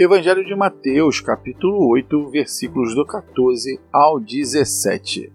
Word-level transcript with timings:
Evangelho 0.00 0.42
de 0.42 0.54
Mateus, 0.54 1.20
capítulo 1.20 1.86
8, 1.90 2.30
versículos 2.30 2.94
do 2.94 3.04
14 3.04 3.78
ao 3.92 4.18
17. 4.18 5.30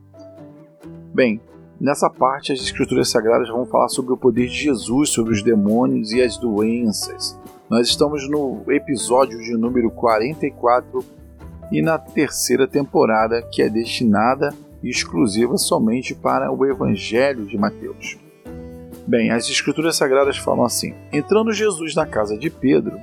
Bem, 1.14 1.40
nessa 1.80 2.10
parte 2.10 2.52
as 2.52 2.60
escrituras 2.62 3.10
sagradas 3.10 3.48
vão 3.48 3.68
falar 3.68 3.90
sobre 3.90 4.14
o 4.14 4.18
poder 4.18 4.48
de 4.48 4.56
Jesus 4.56 5.10
sobre 5.10 5.34
os 5.34 5.44
demônios 5.44 6.12
e 6.14 6.20
as 6.20 6.40
doenças. 6.40 7.40
Nós 7.70 7.90
estamos 7.90 8.28
no 8.28 8.64
episódio 8.68 9.38
de 9.38 9.56
número 9.56 9.92
44 9.92 11.06
e 11.72 11.80
na 11.84 12.00
terceira 12.00 12.68
temporada 12.68 13.44
que 13.44 13.62
é 13.62 13.70
destinada 13.70 14.52
e 14.82 14.90
exclusiva 14.90 15.60
somente 15.60 16.16
para 16.16 16.52
o 16.52 16.66
Evangelho 16.66 17.46
de 17.46 17.56
Mateus. 17.56 18.18
Bem, 19.06 19.30
as 19.30 19.48
escrituras 19.48 19.96
sagradas 19.96 20.38
falam 20.38 20.66
assim: 20.66 20.96
Entrando 21.14 21.54
Jesus 21.54 21.94
na 21.94 22.08
casa 22.08 22.36
de 22.36 22.50
Pedro, 22.50 23.00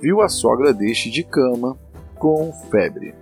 viu 0.00 0.20
a 0.20 0.28
sogra 0.28 0.72
deste 0.72 1.10
de 1.10 1.22
cama, 1.22 1.76
com 2.18 2.52
febre. 2.70 3.14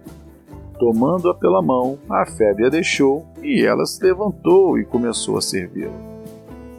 Tomando-a 0.79 1.35
pela 1.35 1.63
mão, 1.63 1.99
a 2.09 2.27
febre 2.27 2.67
a 2.67 2.69
deixou 2.69 3.25
e 3.43 3.65
ela 3.65 3.87
se 3.87 4.03
levantou 4.03 4.79
e 4.79 4.85
começou 4.85 5.39
a 5.39 5.43
servi-lo. 5.43 5.95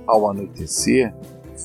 Ao 0.05 0.29
anoitecer, 0.29 1.13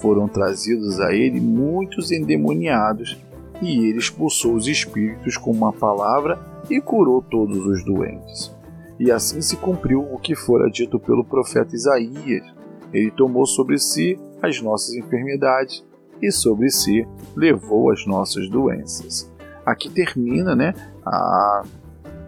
foram 0.00 0.27
trazidos 0.27 0.98
a 1.00 1.12
ele 1.12 1.41
muitos 1.41 2.10
endemoniados 2.10 3.18
e 3.60 3.86
ele 3.86 3.98
expulsou 3.98 4.55
os 4.55 4.66
espíritos 4.66 5.36
com 5.36 5.50
uma 5.50 5.72
palavra 5.72 6.38
e 6.70 6.80
curou 6.80 7.22
todos 7.22 7.58
os 7.66 7.84
doentes. 7.84 8.55
E 8.98 9.10
assim 9.10 9.42
se 9.42 9.56
cumpriu 9.56 10.00
o 10.00 10.19
que 10.19 10.34
fora 10.34 10.70
dito 10.70 10.98
pelo 10.98 11.24
profeta 11.24 11.74
Isaías. 11.74 12.44
Ele 12.92 13.10
tomou 13.10 13.46
sobre 13.46 13.78
si 13.78 14.19
as 14.42 14.60
nossas 14.60 14.94
enfermidades 14.94 15.84
e 16.23 16.31
sobre 16.31 16.71
si 16.71 17.06
levou 17.34 17.91
as 17.91 18.06
nossas 18.06 18.48
doenças. 18.48 19.31
Aqui 19.67 19.91
termina 19.91 20.55
né, 20.55 20.75
a, 21.05 21.62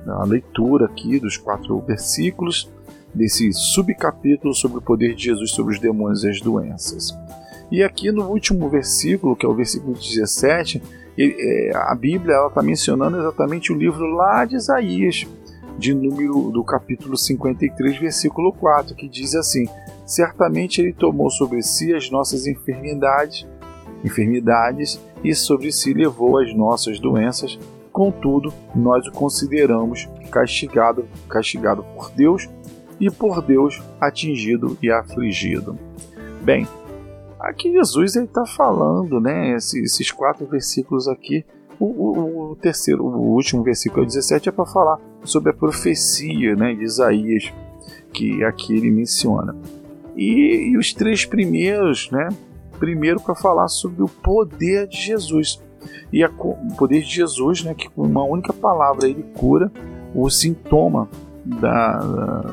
a 0.06 0.24
leitura 0.24 0.86
aqui 0.86 1.18
dos 1.20 1.36
quatro 1.36 1.78
versículos 1.80 2.70
desse 3.14 3.52
subcapítulo 3.52 4.52
sobre 4.52 4.78
o 4.78 4.82
poder 4.82 5.14
de 5.14 5.24
Jesus 5.24 5.52
sobre 5.52 5.74
os 5.74 5.80
demônios 5.80 6.24
e 6.24 6.30
as 6.30 6.40
doenças. 6.40 7.16
E 7.70 7.82
aqui 7.82 8.10
no 8.10 8.28
último 8.28 8.68
versículo, 8.68 9.36
que 9.36 9.46
é 9.46 9.48
o 9.48 9.54
versículo 9.54 9.94
17, 9.94 10.82
ele, 11.16 11.36
é, 11.38 11.76
a 11.76 11.94
Bíblia 11.94 12.34
está 12.46 12.62
mencionando 12.62 13.18
exatamente 13.18 13.72
o 13.72 13.76
livro 13.76 14.04
lá 14.14 14.44
de 14.44 14.56
Isaías, 14.56 15.26
de 15.78 15.94
número 15.94 16.50
do 16.50 16.62
capítulo 16.62 17.16
53, 17.16 17.98
versículo 17.98 18.52
4, 18.52 18.94
que 18.94 19.08
diz 19.08 19.34
assim: 19.34 19.66
Certamente 20.06 20.80
ele 20.80 20.92
tomou 20.92 21.30
sobre 21.30 21.62
si 21.62 21.94
as 21.94 22.10
nossas 22.10 22.46
enfermidades 22.46 23.46
enfermidades 24.04 25.00
e 25.24 25.34
sobre 25.34 25.72
si 25.72 25.94
levou 25.94 26.38
as 26.38 26.54
nossas 26.54 27.00
doenças. 27.00 27.58
Contudo, 27.90 28.52
nós 28.74 29.06
o 29.08 29.12
consideramos 29.12 30.08
castigado, 30.30 31.06
castigado 31.28 31.84
por 31.94 32.10
Deus 32.10 32.48
e 33.00 33.10
por 33.10 33.40
Deus 33.40 33.82
atingido 34.00 34.76
e 34.82 34.90
afligido. 34.90 35.78
Bem, 36.42 36.66
aqui 37.40 37.72
Jesus 37.72 38.16
está 38.16 38.44
falando, 38.44 39.20
né? 39.20 39.54
Esses, 39.54 40.10
quatro 40.10 40.46
versículos 40.46 41.08
aqui. 41.08 41.44
O, 41.78 41.86
o, 41.86 42.50
o, 42.52 42.56
terceiro, 42.56 43.04
o 43.04 43.32
último 43.34 43.62
versículo 43.62 44.06
17 44.06 44.48
é 44.48 44.52
para 44.52 44.64
falar 44.64 45.00
sobre 45.24 45.50
a 45.50 45.54
profecia 45.54 46.54
né, 46.54 46.72
de 46.72 46.84
Isaías, 46.84 47.52
que 48.12 48.44
aqui 48.44 48.76
ele 48.76 48.90
menciona. 48.90 49.56
E, 50.16 50.70
e 50.70 50.76
os 50.76 50.92
três 50.92 51.24
primeiros, 51.24 52.10
né, 52.12 52.28
primeiro 52.74 53.20
para 53.20 53.34
falar 53.34 53.68
sobre 53.68 54.02
o 54.02 54.08
poder 54.08 54.86
de 54.86 55.00
Jesus. 55.00 55.62
E 56.12 56.22
a, 56.22 56.28
o 56.28 56.74
poder 56.76 57.02
de 57.02 57.10
Jesus, 57.10 57.62
né, 57.62 57.74
que 57.74 57.88
com 57.88 58.02
uma 58.02 58.24
única 58.24 58.52
palavra 58.52 59.08
ele 59.08 59.22
cura 59.34 59.70
o 60.14 60.30
sintoma 60.30 61.08
da, 61.44 62.00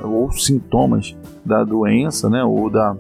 ou 0.04 0.32
sintomas 0.32 1.16
da 1.46 1.64
doença, 1.64 2.30
né, 2.30 2.44
ou 2.44 2.70
da, 2.70 2.96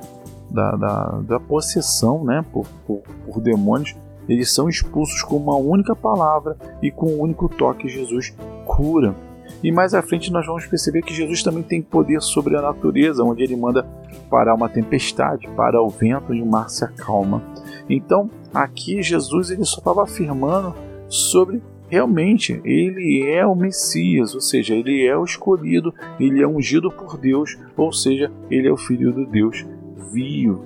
da, 0.49 0.71
da, 0.75 1.21
da 1.21 1.39
possessão 1.39 2.23
né, 2.23 2.45
por, 2.51 2.65
por, 2.85 3.01
por 3.25 3.41
demônios, 3.41 3.95
eles 4.27 4.53
são 4.53 4.69
expulsos 4.69 5.23
com 5.23 5.35
uma 5.35 5.55
única 5.55 5.95
palavra 5.95 6.55
e 6.81 6.91
com 6.91 7.07
um 7.07 7.21
único 7.21 7.49
toque 7.49 7.89
Jesus 7.89 8.33
cura. 8.65 9.15
E 9.63 9.71
mais 9.71 9.93
à 9.93 10.01
frente 10.01 10.31
nós 10.31 10.45
vamos 10.45 10.65
perceber 10.65 11.01
que 11.01 11.13
Jesus 11.13 11.43
também 11.43 11.63
tem 11.63 11.81
poder 11.81 12.21
sobre 12.21 12.55
a 12.55 12.61
natureza, 12.61 13.23
onde 13.23 13.43
ele 13.43 13.55
manda 13.55 13.85
parar 14.29 14.55
uma 14.55 14.69
tempestade, 14.69 15.47
para 15.55 15.81
o 15.81 15.89
vento 15.89 16.33
e 16.33 16.41
o 16.41 16.45
mar 16.45 16.69
se 16.69 16.83
acalma. 16.83 17.43
Então, 17.89 18.29
aqui 18.53 19.01
Jesus 19.01 19.51
ele 19.51 19.65
só 19.65 19.79
estava 19.79 20.03
afirmando 20.03 20.73
sobre 21.07 21.61
realmente 21.89 22.61
ele 22.63 23.29
é 23.29 23.45
o 23.45 23.53
Messias, 23.53 24.33
ou 24.33 24.39
seja, 24.39 24.73
ele 24.73 25.05
é 25.05 25.17
o 25.17 25.25
escolhido, 25.25 25.93
ele 26.17 26.41
é 26.41 26.47
ungido 26.47 26.89
por 26.89 27.17
Deus, 27.17 27.57
ou 27.75 27.91
seja, 27.91 28.31
ele 28.49 28.67
é 28.67 28.71
o 28.71 28.77
filho 28.77 29.11
de 29.11 29.25
Deus 29.25 29.65
vivo. 30.13 30.63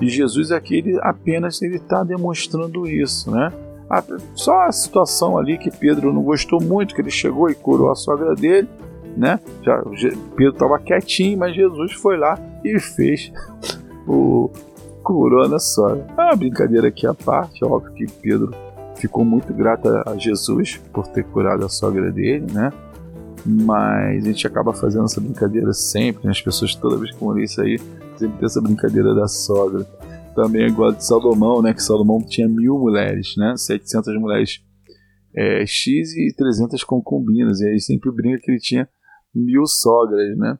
E 0.00 0.08
Jesus 0.08 0.50
aqui 0.50 0.76
ele 0.76 0.98
apenas 1.00 1.62
ele 1.62 1.76
está 1.76 2.02
demonstrando 2.02 2.86
isso, 2.86 3.30
né? 3.30 3.52
Só 4.34 4.66
a 4.66 4.72
situação 4.72 5.38
ali 5.38 5.56
que 5.56 5.70
Pedro 5.70 6.12
não 6.12 6.22
gostou 6.22 6.62
muito, 6.62 6.94
que 6.94 7.00
ele 7.00 7.10
chegou 7.10 7.48
e 7.48 7.54
curou 7.54 7.90
a 7.90 7.94
sogra 7.94 8.34
dele, 8.34 8.68
né? 9.16 9.40
Já, 9.62 9.82
Pedro 10.36 10.52
estava 10.52 10.78
quietinho, 10.78 11.38
mas 11.38 11.54
Jesus 11.54 11.92
foi 11.94 12.16
lá 12.16 12.38
e 12.64 12.78
fez 12.78 13.32
o 14.06 14.50
curou 15.02 15.48
na 15.48 15.58
sogra. 15.58 16.06
É 16.18 16.22
uma 16.22 16.36
brincadeira 16.36 16.88
aqui 16.88 17.06
à 17.06 17.14
parte, 17.14 17.64
óbvio 17.64 17.92
que 17.94 18.06
Pedro 18.06 18.54
ficou 18.96 19.24
muito 19.24 19.54
grato 19.54 19.88
a 19.88 20.16
Jesus 20.16 20.78
por 20.92 21.06
ter 21.08 21.24
curado 21.24 21.64
a 21.64 21.68
sogra 21.68 22.10
dele, 22.10 22.46
né? 22.52 22.70
Mas 23.46 24.24
a 24.24 24.28
gente 24.28 24.46
acaba 24.46 24.72
fazendo 24.72 25.04
essa 25.04 25.20
brincadeira 25.20 25.72
sempre, 25.72 26.26
né? 26.26 26.32
as 26.32 26.42
pessoas 26.42 26.74
toda 26.74 26.98
vez 26.98 27.12
que 27.12 27.24
vão 27.24 27.38
isso 27.38 27.60
aí, 27.62 27.78
sempre 28.16 28.36
tem 28.36 28.46
essa 28.46 28.60
brincadeira 28.60 29.14
da 29.14 29.28
sogra 29.28 29.86
também 30.34 30.64
é 30.64 30.68
igual 30.68 30.92
de 30.92 31.04
Salomão, 31.04 31.62
né? 31.62 31.72
Que 31.74 31.82
Salomão 31.82 32.20
tinha 32.22 32.48
mil 32.48 32.78
mulheres, 32.78 33.34
né? 33.36 33.54
700 33.56 34.14
mulheres 34.20 34.62
é, 35.34 35.64
X 35.66 36.16
e 36.16 36.34
300 36.36 36.82
concubinas. 36.84 37.60
E 37.60 37.68
aí 37.68 37.80
sempre 37.80 38.10
brinca 38.10 38.40
que 38.40 38.50
ele 38.50 38.60
tinha 38.60 38.88
mil 39.34 39.66
sogras, 39.66 40.36
né? 40.36 40.58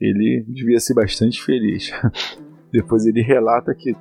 Ele 0.00 0.44
devia 0.48 0.78
ser 0.78 0.94
bastante 0.94 1.42
feliz. 1.42 1.90
depois 2.72 3.06
ele 3.06 3.22
relata 3.22 3.70
aqui, 3.70 3.96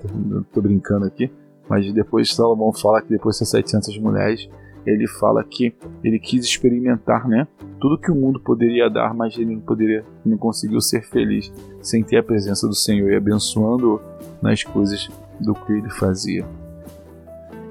tô, 0.54 0.62
brincando 0.62 1.06
aqui, 1.06 1.32
mas 1.70 1.92
depois 1.94 2.34
Salomão 2.34 2.74
fala 2.74 3.02
que 3.02 3.10
depois 3.10 3.38
dessas 3.38 3.50
700 3.52 3.98
mulheres, 4.00 4.50
ele 4.86 5.08
fala 5.08 5.44
que 5.44 5.74
ele 6.04 6.20
quis 6.20 6.46
experimentar, 6.46 7.28
né? 7.28 7.48
Tudo 7.80 7.98
que 7.98 8.12
o 8.12 8.16
mundo 8.16 8.40
poderia 8.40 8.90
dar, 8.90 9.14
mas 9.14 9.38
ele 9.38 9.56
não 9.56 9.62
poderia, 9.62 10.04
não 10.26 10.38
conseguiu 10.38 10.80
ser 10.82 11.04
feliz 11.04 11.52
sem 11.82 12.04
ter 12.04 12.18
a 12.18 12.24
presença 12.24 12.68
do 12.68 12.76
Senhor 12.76 13.12
e 13.12 13.16
abençoando 13.16 14.02
nas 14.42 14.64
coisas 14.64 15.10
do 15.40 15.54
que 15.54 15.74
ele 15.74 15.90
fazia. 15.90 16.46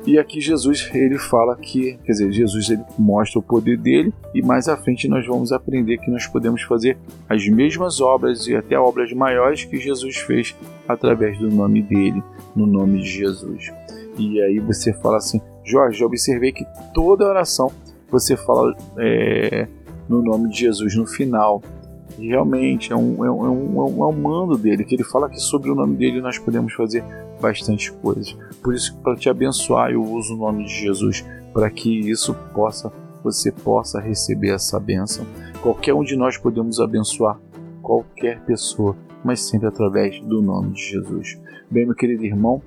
E 0.07 0.19
aqui 0.19 0.39
Jesus 0.39 0.91
ele 0.93 1.19
fala 1.19 1.57
que, 1.57 1.99
quer 2.05 2.13
dizer, 2.13 2.31
Jesus 2.31 2.69
ele 2.69 2.83
mostra 2.99 3.39
o 3.39 3.43
poder 3.43 3.79
dele 3.79 4.13
e 4.35 4.43
mais 4.43 4.69
à 4.69 4.77
frente 4.77 5.09
nós 5.09 5.27
vamos 5.27 5.51
aprender 5.51 5.97
que 5.97 6.11
nós 6.11 6.27
podemos 6.27 6.61
fazer 6.63 6.99
as 7.27 7.49
mesmas 7.49 8.03
obras 8.03 8.47
e 8.47 8.55
até 8.55 8.79
obras 8.79 9.11
maiores 9.15 9.65
que 9.65 9.79
Jesus 9.79 10.19
fez 10.19 10.55
através 10.87 11.39
do 11.39 11.51
nome 11.51 11.81
dele, 11.81 12.23
no 12.55 12.67
nome 12.67 13.01
de 13.01 13.09
Jesus. 13.09 13.73
E 14.19 14.43
aí 14.43 14.59
você 14.59 14.93
fala 14.93 15.17
assim, 15.17 15.41
Jorge, 15.65 15.99
já 15.99 16.07
observei 16.07 16.53
que 16.53 16.67
toda 16.93 17.27
oração 17.27 17.71
você 18.11 18.37
fala 18.37 18.77
é, 18.99 19.67
no 20.09 20.23
nome 20.23 20.51
de 20.51 20.61
Jesus 20.61 20.95
no 20.95 21.07
final. 21.07 21.63
Realmente 22.19 22.93
é 22.93 22.97
um, 22.97 23.25
é, 23.25 23.31
um, 23.31 23.47
é, 23.47 23.51
um, 23.51 24.05
é 24.05 24.07
um 24.07 24.13
mando 24.13 24.57
dele, 24.57 24.85
que 24.85 24.95
ele 24.95 25.03
fala 25.03 25.29
que 25.29 25.41
sobre 25.41 25.71
o 25.71 25.75
nome 25.75 25.97
dele 25.97 26.21
nós 26.21 26.39
podemos 26.39 26.73
fazer 26.75 27.03
bastante 27.41 27.91
coisas. 27.93 28.37
Por 28.63 28.75
isso, 28.75 28.97
para 28.99 29.17
te 29.17 29.29
abençoar, 29.29 29.91
eu 29.91 30.03
uso 30.03 30.35
o 30.35 30.37
nome 30.37 30.65
de 30.65 30.73
Jesus, 30.73 31.25
para 31.53 31.69
que 31.71 32.09
isso 32.09 32.35
possa, 32.55 32.93
você 33.23 33.51
possa 33.51 34.01
receber 34.01 34.51
essa 34.51 34.79
bênção. 34.79 35.27
Qualquer 35.61 35.95
um 35.95 36.05
de 36.05 36.15
nós 36.15 36.37
podemos 36.37 36.79
abençoar 36.79 37.39
qualquer 37.83 38.41
pessoa, 38.45 38.97
mas 39.25 39.41
sempre 39.41 39.67
através 39.67 40.21
do 40.21 40.41
nome 40.41 40.73
de 40.73 40.83
Jesus. 40.83 41.39
Bem, 41.71 41.85
meu 41.85 41.95
querido 41.95 42.25
irmão, 42.25 42.63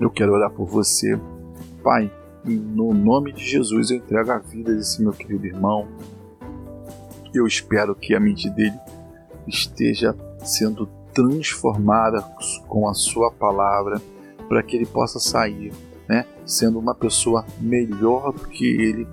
eu 0.00 0.10
quero 0.10 0.32
orar 0.32 0.50
por 0.50 0.66
você. 0.66 1.18
Pai, 1.82 2.10
no 2.44 2.92
nome 2.92 3.32
de 3.32 3.44
Jesus 3.44 3.90
eu 3.90 3.98
entrego 3.98 4.32
a 4.32 4.38
vida 4.38 4.74
desse 4.74 5.02
meu 5.02 5.12
querido 5.12 5.46
irmão, 5.46 5.88
eu 7.32 7.46
espero 7.46 7.94
que 7.94 8.14
a 8.14 8.20
mente 8.20 8.50
dele 8.50 8.78
esteja 9.46 10.14
sendo 10.44 10.86
transformada 11.12 12.22
com 12.68 12.88
a 12.88 12.94
sua 12.94 13.30
palavra 13.30 14.00
para 14.48 14.62
que 14.62 14.76
ele 14.76 14.86
possa 14.86 15.18
sair, 15.18 15.72
né, 16.08 16.24
sendo 16.44 16.78
uma 16.78 16.94
pessoa 16.94 17.44
melhor 17.60 18.32
do 18.32 18.48
que 18.48 18.64
ele 18.66 19.06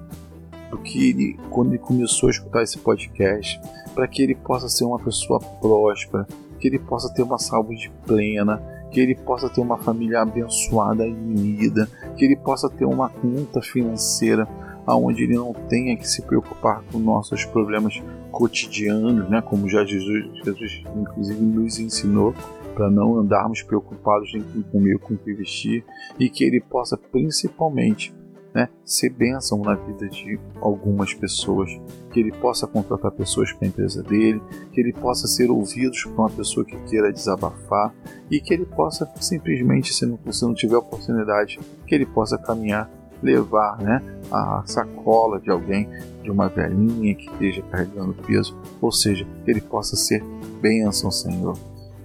do 0.69 0.77
que 0.77 1.09
ele 1.09 1.39
quando 1.49 1.69
ele 1.69 1.79
começou 1.79 2.27
a 2.27 2.31
escutar 2.31 2.63
esse 2.63 2.77
podcast, 2.77 3.59
para 3.95 4.07
que 4.07 4.21
ele 4.21 4.35
possa 4.35 4.67
ser 4.67 4.83
uma 4.83 4.99
pessoa 4.99 5.39
próspera, 5.39 6.27
que 6.59 6.67
ele 6.67 6.79
possa 6.79 7.13
ter 7.13 7.21
uma 7.21 7.37
saúde 7.37 7.91
plena, 8.05 8.61
que 8.91 8.99
ele 8.99 9.15
possa 9.15 9.49
ter 9.49 9.61
uma 9.61 9.77
família 9.77 10.21
abençoada 10.21 11.05
e 11.05 11.11
unida, 11.11 11.89
que 12.15 12.25
ele 12.25 12.35
possa 12.35 12.69
ter 12.69 12.85
uma 12.85 13.09
conta 13.09 13.61
financeira 13.61 14.47
aonde 14.85 15.23
ele 15.23 15.35
não 15.35 15.53
tenha 15.53 15.97
que 15.97 16.07
se 16.07 16.21
preocupar 16.21 16.81
com 16.91 16.97
nossos 16.97 17.43
problemas 17.43 18.01
cotidianos, 18.31 19.29
né? 19.29 19.41
Como 19.41 19.67
já 19.67 19.83
Jesus, 19.83 20.25
Jesus 20.45 20.83
inclusive 20.95 21.41
nos 21.41 21.77
ensinou 21.77 22.33
para 22.73 22.89
não 22.89 23.17
andarmos 23.17 23.61
preocupados 23.63 24.33
em 24.33 24.41
que 24.41 24.63
comer, 24.63 24.99
com 24.99 25.17
que 25.17 25.33
vestir, 25.33 25.83
e 26.19 26.29
que 26.29 26.43
ele 26.43 26.61
possa 26.61 26.95
principalmente 26.95 28.13
né, 28.57 28.69
ser 28.83 29.11
bênção 29.11 29.61
na 29.61 29.75
vida 29.75 30.09
de 30.09 30.39
algumas 30.59 31.13
pessoas, 31.13 31.69
que 32.11 32.19
ele 32.19 32.31
possa 32.31 32.65
contratar 32.65 33.11
pessoas 33.11 33.53
para 33.53 33.67
a 33.67 33.69
empresa 33.69 34.01
dele, 34.01 34.41
que 34.71 34.81
ele 34.81 34.91
possa 34.91 35.27
ser 35.27 35.51
ouvido 35.51 35.91
por 36.05 36.21
uma 36.23 36.29
pessoa 36.31 36.65
que 36.65 36.75
queira 36.89 37.13
desabafar 37.13 37.93
e 38.31 38.41
que 38.41 38.51
ele 38.51 38.65
possa 38.65 39.07
simplesmente, 39.21 39.93
se 39.93 40.07
não, 40.07 40.17
se 40.31 40.43
não 40.43 40.55
tiver 40.55 40.75
oportunidade, 40.75 41.59
que 41.85 41.93
ele 41.93 42.07
possa 42.07 42.35
caminhar, 42.35 42.89
levar 43.21 43.79
né, 43.79 44.01
a 44.31 44.63
sacola 44.65 45.39
de 45.39 45.51
alguém, 45.51 45.87
de 46.23 46.31
uma 46.31 46.49
velhinha 46.49 47.13
que 47.13 47.29
esteja 47.29 47.61
carregando 47.61 48.15
peso, 48.25 48.57
ou 48.81 48.91
seja, 48.91 49.23
que 49.45 49.51
ele 49.51 49.61
possa 49.61 49.95
ser 49.95 50.23
bênção, 50.59 51.11
Senhor. 51.11 51.55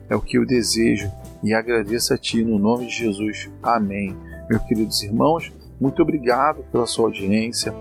É 0.07 0.15
o 0.15 0.21
que 0.21 0.37
eu 0.37 0.45
desejo 0.45 1.11
e 1.43 1.55
agradeço 1.55 2.13
a 2.13 2.19
Ti 2.19 2.45
no 2.45 2.59
nome 2.59 2.89
de 2.89 2.93
Jesus. 2.93 3.51
Amém. 3.63 4.15
Meus 4.51 4.63
queridos 4.65 5.03
irmãos, 5.03 5.51
muito 5.83 6.01
obrigado 6.01 6.63
pela 6.71 6.87
sua 6.87 7.07
audiência. 7.07 7.75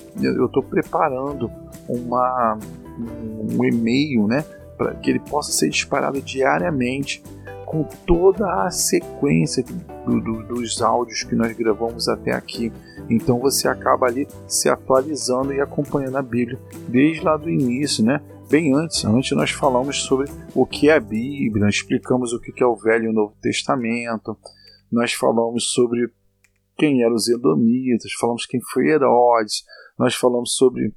estou 0.46 0.62
preparando 0.62 1.50
uma, 1.88 2.58
um 2.98 3.64
e-mail 3.64 4.26
né, 4.26 4.44
para 4.76 4.94
que 4.94 5.10
ele 5.10 5.20
possa 5.20 5.52
ser 5.52 5.68
disparado 5.68 6.20
diariamente 6.20 7.22
com 7.66 7.84
toda 8.04 8.64
a 8.64 8.70
sequência 8.70 9.64
do, 10.04 10.20
do, 10.20 10.42
dos 10.42 10.82
áudios 10.82 11.22
que 11.22 11.34
nós 11.34 11.56
gravamos 11.56 12.08
até 12.08 12.32
aqui. 12.32 12.72
Então 13.08 13.38
você 13.38 13.68
acaba 13.68 14.06
ali 14.06 14.26
se 14.46 14.68
atualizando 14.68 15.52
e 15.52 15.60
acompanhando 15.60 16.16
a 16.16 16.22
Bíblia 16.22 16.58
desde 16.88 17.22
lá 17.22 17.36
do 17.36 17.48
início, 17.48 18.04
né? 18.04 18.20
Bem 18.50 18.74
antes. 18.74 19.04
Antes 19.04 19.30
nós 19.36 19.52
falamos 19.52 20.02
sobre 20.02 20.28
o 20.54 20.66
que 20.66 20.90
é 20.90 20.96
a 20.96 21.00
Bíblia, 21.00 21.68
explicamos 21.68 22.32
o 22.32 22.40
que 22.40 22.60
é 22.60 22.66
o 22.66 22.74
Velho 22.74 23.04
e 23.04 23.08
o 23.08 23.12
Novo 23.12 23.34
Testamento, 23.40 24.36
nós 24.90 25.12
falamos 25.12 25.72
sobre 25.72 26.10
quem 26.76 27.02
eram 27.02 27.14
os 27.14 27.28
Edomitas, 27.28 28.12
falamos 28.18 28.46
quem 28.46 28.60
foi 28.60 28.88
Herodes, 28.88 29.64
nós 29.96 30.16
falamos 30.16 30.56
sobre, 30.56 30.92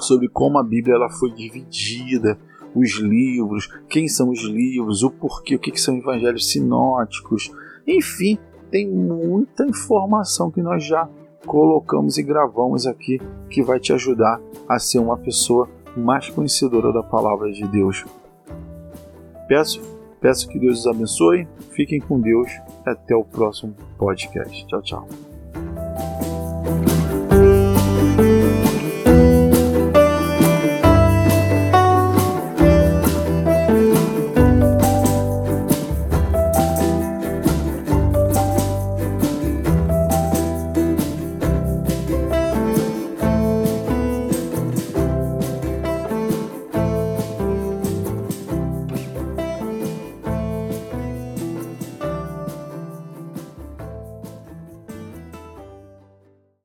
sobre 0.00 0.28
como 0.28 0.58
a 0.58 0.64
Bíblia 0.64 0.96
ela 0.96 1.08
foi 1.08 1.30
dividida, 1.32 2.36
os 2.74 2.98
livros, 2.98 3.68
quem 3.88 4.08
são 4.08 4.30
os 4.30 4.42
livros, 4.42 5.04
o 5.04 5.10
porquê, 5.10 5.54
o 5.54 5.58
que, 5.58 5.70
que 5.70 5.80
são 5.80 5.96
evangelhos 5.96 6.50
sinóticos, 6.50 7.50
enfim, 7.86 8.38
tem 8.70 8.88
muita 8.88 9.64
informação 9.66 10.50
que 10.50 10.62
nós 10.62 10.84
já 10.84 11.08
colocamos 11.46 12.18
e 12.18 12.22
gravamos 12.22 12.86
aqui 12.86 13.20
que 13.48 13.62
vai 13.62 13.78
te 13.78 13.92
ajudar 13.92 14.40
a 14.68 14.78
ser 14.78 14.98
uma 14.98 15.16
pessoa 15.16 15.68
mais 15.96 16.28
conhecedora 16.28 16.92
da 16.92 17.02
palavra 17.02 17.50
de 17.50 17.66
Deus. 17.66 18.04
Peço, 19.48 19.80
peço 20.20 20.48
que 20.48 20.58
Deus 20.58 20.80
os 20.80 20.86
abençoe, 20.86 21.48
fiquem 21.72 22.00
com 22.00 22.20
Deus, 22.20 22.50
até 22.86 23.14
o 23.14 23.24
próximo 23.24 23.74
podcast. 23.98 24.66
Tchau, 24.66 24.82
tchau. 24.82 25.29